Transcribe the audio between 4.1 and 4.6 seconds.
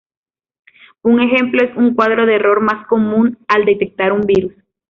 un virus.